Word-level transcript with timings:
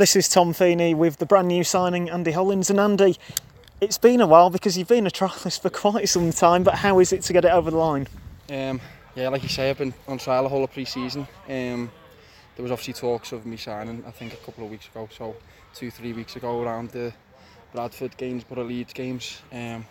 This 0.00 0.16
is 0.16 0.30
Tom 0.30 0.54
Feeney 0.54 0.94
with 0.94 1.18
the 1.18 1.26
brand 1.26 1.48
new 1.48 1.62
signing 1.62 2.08
Andy 2.08 2.32
Hollins. 2.32 2.70
And 2.70 2.80
Andy, 2.80 3.18
it's 3.82 3.98
been 3.98 4.22
a 4.22 4.26
while 4.26 4.48
because 4.48 4.78
you've 4.78 4.88
been 4.88 5.06
a 5.06 5.10
trialist 5.10 5.60
for 5.60 5.68
quite 5.90 6.08
some 6.08 6.32
time, 6.32 6.62
but 6.62 6.76
how 6.76 7.00
is 7.00 7.12
it 7.12 7.20
to 7.24 7.34
get 7.34 7.44
it 7.44 7.50
over 7.50 7.70
the 7.70 7.76
line? 7.76 8.08
Um, 8.48 8.80
yeah, 9.14 9.28
like 9.28 9.42
you 9.42 9.50
say, 9.50 9.68
I've 9.68 9.76
been 9.76 9.92
on 10.08 10.16
trial 10.16 10.44
the 10.44 10.48
whole 10.48 10.64
of 10.64 10.72
pre-season. 10.72 11.28
Um, 11.46 11.92
there 12.56 12.62
was 12.62 12.70
obviously 12.70 12.94
talks 12.94 13.32
of 13.32 13.44
me 13.44 13.58
signing, 13.58 14.02
I 14.06 14.10
think, 14.10 14.32
a 14.32 14.36
couple 14.38 14.64
of 14.64 14.70
weeks 14.70 14.88
ago, 14.88 15.06
so 15.14 15.36
two, 15.74 15.90
three 15.90 16.14
weeks 16.14 16.34
ago 16.34 16.62
around 16.62 16.92
the 16.92 17.12
Bradford 17.74 18.16
games, 18.16 18.42
but 18.42 18.56
Leeds 18.56 18.94
games. 18.94 19.42
Um, 19.52 19.84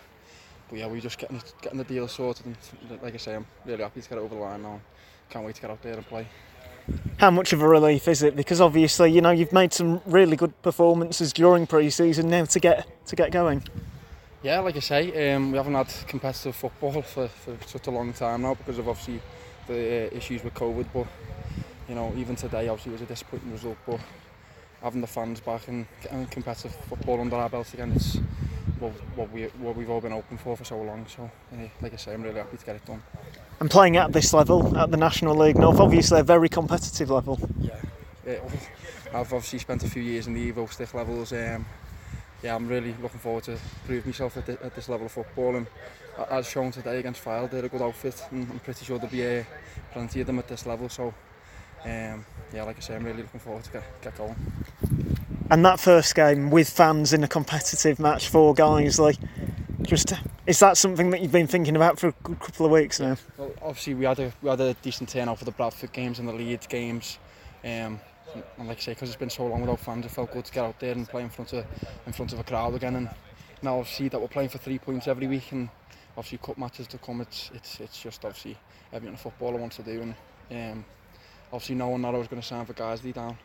but 0.71 0.79
yeah, 0.79 0.87
we're 0.87 1.01
just 1.01 1.19
getting 1.19 1.39
getting 1.61 1.77
the 1.77 1.83
deal 1.83 2.07
sorted, 2.07 2.47
and 2.47 2.57
like 3.03 3.13
I 3.13 3.17
say, 3.17 3.35
I'm 3.35 3.45
really 3.63 3.83
happy 3.83 4.01
to 4.01 4.09
get 4.09 4.17
it 4.17 4.21
over 4.21 4.33
the 4.33 4.41
line 4.41 4.63
now. 4.63 4.81
Can't 5.29 5.45
wait 5.45 5.53
to 5.53 5.61
get 5.61 5.69
out 5.69 5.83
there 5.83 5.93
and 5.93 6.07
play. 6.07 6.25
How 7.17 7.31
much 7.31 7.51
of 7.53 7.61
a 7.61 7.67
relief 7.67 8.07
is 8.07 8.23
it? 8.23 8.35
Because 8.35 8.61
obviously, 8.61 9.11
you 9.11 9.21
know, 9.21 9.31
you've 9.31 9.51
made 9.51 9.73
some 9.73 10.01
really 10.05 10.35
good 10.35 10.59
performances 10.61 11.33
during 11.33 11.67
pre-season. 11.67 12.29
Now 12.29 12.45
to 12.45 12.59
get 12.59 12.87
to 13.07 13.15
get 13.15 13.31
going. 13.31 13.63
Yeah, 14.41 14.59
like 14.59 14.77
I 14.77 14.79
say, 14.79 15.33
um, 15.33 15.51
we 15.51 15.57
haven't 15.57 15.75
had 15.75 15.93
competitive 16.07 16.55
football 16.55 17.01
for, 17.01 17.27
for 17.27 17.57
such 17.65 17.87
a 17.87 17.91
long 17.91 18.13
time 18.13 18.43
now 18.43 18.55
because 18.55 18.77
of 18.77 18.87
obviously 18.87 19.21
the 19.67 20.07
uh, 20.07 20.15
issues 20.15 20.43
with 20.45 20.53
COVID. 20.53 20.85
But 20.93 21.07
you 21.89 21.95
know, 21.95 22.13
even 22.15 22.37
today, 22.37 22.69
obviously, 22.69 22.93
it 22.93 22.93
was 22.93 23.01
a 23.01 23.05
disappointing 23.05 23.51
result. 23.51 23.77
But 23.85 23.99
having 24.81 25.01
the 25.01 25.07
fans 25.07 25.41
back 25.41 25.67
and 25.67 25.85
competitive 26.31 26.73
football 26.87 27.19
under 27.19 27.35
our 27.35 27.49
belts 27.49 27.73
again, 27.73 27.91
it's 27.93 28.15
what, 28.79 28.93
what 29.17 29.31
we 29.31 29.43
what 29.59 29.75
we've 29.75 29.89
all 29.89 29.99
been 29.99 30.13
hoping 30.13 30.37
for 30.37 30.55
for 30.55 30.63
so 30.63 30.81
long. 30.81 31.05
So, 31.07 31.29
uh, 31.53 31.67
like 31.81 31.93
I 31.93 31.97
say, 31.97 32.13
I'm 32.13 32.23
really 32.23 32.39
happy 32.39 32.57
to 32.57 32.65
get 32.65 32.75
it 32.77 32.85
done. 32.85 33.03
And 33.59 33.69
playing 33.69 33.97
at 33.97 34.13
this 34.13 34.33
level, 34.33 34.77
at 34.77 34.89
the 34.89 34.97
National 34.97 35.35
League 35.35 35.57
North, 35.57 35.79
obviously 35.79 36.19
a 36.19 36.23
very 36.23 36.47
competitive 36.47 37.09
level. 37.09 37.39
Yeah, 37.59 37.75
yeah 38.25 38.39
I've 39.13 39.33
obviously 39.33 39.59
spent 39.59 39.83
a 39.83 39.89
few 39.89 40.01
years 40.01 40.27
in 40.27 40.33
the 40.33 40.51
Evo-Stik 40.51 40.93
levels. 40.93 41.33
Um, 41.33 41.65
yeah, 42.41 42.55
I'm 42.55 42.67
really 42.67 42.95
looking 43.01 43.19
forward 43.19 43.43
to 43.45 43.57
prove 43.85 44.05
myself 44.05 44.37
at, 44.37 44.45
the, 44.45 44.53
at 44.63 44.75
this 44.75 44.87
level 44.87 45.07
of 45.07 45.11
football. 45.11 45.57
And 45.57 45.67
as 46.29 46.47
shown 46.47 46.71
today 46.71 46.99
against 46.99 47.23
Fylde, 47.23 47.51
they're 47.51 47.65
a 47.65 47.69
good 47.69 47.81
outfit, 47.81 48.23
and 48.31 48.49
I'm 48.49 48.59
pretty 48.59 48.85
sure 48.85 48.97
there'll 48.97 49.11
be 49.11 49.39
uh, 49.39 49.43
plenty 49.91 50.21
of 50.21 50.27
them 50.27 50.39
at 50.39 50.47
this 50.47 50.65
level. 50.65 50.87
So, 50.87 51.13
um, 51.83 52.25
yeah, 52.53 52.63
like 52.63 52.77
I 52.77 52.79
say, 52.79 52.95
I'm 52.95 53.03
really 53.03 53.23
looking 53.23 53.39
forward 53.39 53.63
to 53.65 53.71
get, 53.71 54.01
get 54.01 54.17
going. 54.17 54.35
And 55.51 55.65
that 55.65 55.79
first 55.79 56.15
game 56.15 56.49
with 56.49 56.69
fans 56.69 57.11
in 57.11 57.23
a 57.23 57.27
competitive 57.27 57.99
match 57.99 58.29
for 58.29 58.53
Guiseley, 58.53 59.17
just 59.81 60.13
is 60.49 60.57
that 60.57 60.77
something 60.77 61.11
that 61.11 61.21
you've 61.21 61.31
been 61.31 61.45
thinking 61.45 61.75
about 61.75 61.99
for 61.99 62.07
a 62.07 62.11
couple 62.11 62.65
of 62.65 62.71
weeks 62.71 62.99
now? 62.99 63.15
Well, 63.37 63.51
obviously 63.61 63.93
we 63.93 64.05
had 64.05 64.17
a 64.17 64.33
we 64.41 64.49
had 64.49 64.59
a 64.59 64.73
decent 64.73 65.09
turnout 65.09 65.37
for 65.37 65.45
the 65.45 65.51
Bradford 65.51 65.93
games 65.93 66.17
and 66.17 66.27
the 66.27 66.33
Leeds 66.33 66.65
games. 66.65 67.19
Um, 67.63 67.99
and 68.57 68.67
like 68.67 68.77
I 68.77 68.81
say, 68.81 68.93
because 68.93 69.09
it's 69.09 69.19
been 69.19 69.29
so 69.29 69.45
long 69.45 69.61
without 69.61 69.79
fans, 69.79 70.07
it 70.07 70.11
felt 70.11 70.33
good 70.33 70.45
to 70.45 70.51
get 70.51 70.65
out 70.65 70.79
there 70.79 70.93
and 70.93 71.07
play 71.07 71.21
in 71.21 71.29
front 71.29 71.53
of 71.53 71.65
in 72.07 72.13
front 72.13 72.33
of 72.33 72.39
a 72.39 72.43
crowd 72.43 72.73
again. 72.73 72.95
And 72.95 73.09
now 73.61 73.77
obviously 73.77 74.09
that 74.09 74.19
we're 74.19 74.27
playing 74.27 74.49
for 74.49 74.57
three 74.57 74.79
points 74.79 75.07
every 75.07 75.27
week, 75.27 75.51
and 75.51 75.69
obviously 76.17 76.39
cup 76.39 76.57
matches 76.57 76.87
to 76.87 76.97
come. 76.97 77.21
It's 77.21 77.51
it's 77.53 77.79
it's 77.79 78.01
just 78.01 78.25
obviously 78.25 78.57
everything 78.91 79.13
a 79.13 79.19
footballer 79.19 79.59
wants 79.59 79.75
to 79.75 79.83
do, 79.83 80.01
and 80.01 80.15
um, 80.73 80.85
obviously 81.53 81.75
knowing 81.75 82.01
that 82.01 82.15
I 82.15 82.17
was 82.17 82.27
going 82.27 82.41
to 82.41 82.47
sign 82.47 82.65
for 82.65 82.73
Guiseley 82.73 83.13
down 83.13 83.37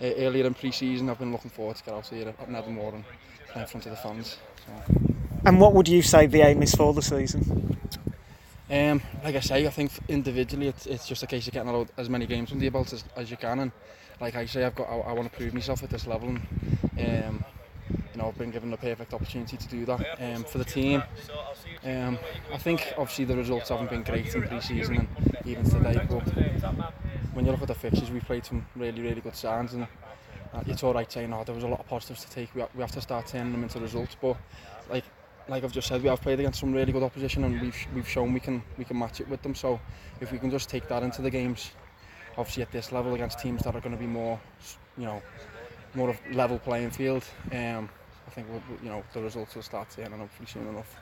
uh, 0.00 0.04
earlier 0.04 0.46
in 0.46 0.54
pre-season, 0.54 1.10
I've 1.10 1.18
been 1.18 1.32
looking 1.32 1.50
forward 1.50 1.76
to 1.76 1.84
get 1.84 1.92
out 1.92 2.06
here 2.06 2.28
at 2.28 2.50
Nethermore 2.50 2.94
and 2.94 3.04
play 3.52 3.60
in 3.60 3.68
front 3.68 3.84
of 3.84 3.90
the 3.90 3.98
fans. 3.98 4.38
So. 4.64 5.25
And 5.46 5.60
what 5.60 5.74
would 5.74 5.86
you 5.86 6.02
say 6.02 6.26
the 6.26 6.42
aim 6.42 6.60
is 6.60 6.74
for 6.74 6.92
the 6.92 7.00
season? 7.00 7.78
Um, 8.68 9.00
like 9.22 9.36
I 9.36 9.40
say, 9.40 9.64
I 9.64 9.70
think 9.70 9.92
individually 10.08 10.66
it's, 10.66 10.86
it's 10.86 11.06
just 11.06 11.22
a 11.22 11.26
case 11.28 11.46
of 11.46 11.52
getting 11.52 11.70
load, 11.70 11.88
as 11.96 12.10
many 12.10 12.26
games 12.26 12.50
under 12.50 12.64
your 12.64 12.72
belt 12.72 12.92
as, 12.92 13.04
as 13.14 13.30
you 13.30 13.36
can. 13.36 13.60
And 13.60 13.72
like 14.20 14.34
I 14.34 14.44
say, 14.46 14.64
I've 14.64 14.74
got 14.74 14.88
I, 14.88 14.96
I 14.96 15.12
want 15.12 15.30
to 15.30 15.36
prove 15.36 15.54
myself 15.54 15.84
at 15.84 15.90
this 15.90 16.04
level. 16.04 16.36
And 16.96 17.24
um, 17.24 17.44
you 18.12 18.20
know, 18.20 18.26
I've 18.26 18.36
been 18.36 18.50
given 18.50 18.72
the 18.72 18.76
perfect 18.76 19.14
opportunity 19.14 19.56
to 19.56 19.68
do 19.68 19.84
that 19.84 20.18
um, 20.20 20.42
for 20.42 20.58
the 20.58 20.64
team. 20.64 21.00
Um, 21.84 22.18
I 22.52 22.58
think 22.58 22.94
obviously 22.98 23.26
the 23.26 23.36
results 23.36 23.68
haven't 23.68 23.90
been 23.90 24.02
great 24.02 24.34
in 24.34 24.42
pre-season 24.42 24.96
and 25.16 25.46
even 25.46 25.62
today, 25.62 26.04
but 26.10 26.26
when 27.34 27.44
you 27.44 27.52
look 27.52 27.62
at 27.62 27.68
the 27.68 27.74
fixtures, 27.74 28.10
we 28.10 28.18
played 28.18 28.44
some 28.44 28.66
really 28.74 29.00
really 29.00 29.20
good 29.20 29.36
signs 29.36 29.74
and. 29.74 29.86
Uh, 30.54 30.62
it's 30.68 30.82
all 30.84 30.94
right 30.94 31.10
saying, 31.10 31.32
oh, 31.34 31.42
there 31.44 31.54
was 31.54 31.64
a 31.64 31.68
lot 31.68 31.80
of 31.80 31.88
positives 31.88 32.24
to 32.24 32.30
take. 32.30 32.54
We, 32.54 32.62
we 32.76 32.80
have 32.80 32.92
to 32.92 33.00
start 33.00 33.26
turning 33.26 33.52
them 33.52 33.64
into 33.64 33.80
results. 33.80 34.16
But 34.18 34.36
like 34.88 35.04
like 35.48 35.64
I've 35.64 35.72
just 35.72 35.88
said, 35.88 36.02
we 36.02 36.08
have 36.08 36.20
played 36.20 36.40
against 36.40 36.60
some 36.60 36.72
really 36.72 36.92
good 36.92 37.02
opposition 37.02 37.44
and 37.44 37.60
we've 37.60 37.86
we've 37.94 38.08
shown 38.08 38.32
we 38.32 38.40
can 38.40 38.62
we 38.78 38.84
can 38.84 38.98
match 38.98 39.20
it 39.20 39.28
with 39.28 39.42
them. 39.42 39.54
So 39.54 39.80
if 40.20 40.32
we 40.32 40.38
can 40.38 40.50
just 40.50 40.68
take 40.68 40.88
that 40.88 41.02
into 41.02 41.22
the 41.22 41.30
games, 41.30 41.70
obviously 42.36 42.62
at 42.62 42.72
this 42.72 42.92
level 42.92 43.14
against 43.14 43.38
teams 43.38 43.62
that 43.62 43.74
are 43.74 43.80
going 43.80 43.94
to 43.94 44.00
be 44.00 44.06
more, 44.06 44.40
you 44.98 45.04
know, 45.04 45.22
more 45.94 46.10
of 46.10 46.18
level 46.32 46.58
playing 46.58 46.90
field, 46.90 47.24
um, 47.52 47.88
I 48.26 48.30
think 48.30 48.48
we'll, 48.50 48.62
you 48.82 48.88
know 48.88 49.04
the 49.12 49.22
results 49.22 49.54
will 49.54 49.62
start 49.62 49.88
turning 49.90 50.18
hopefully 50.18 50.46
soon 50.46 50.66
enough. 50.68 50.96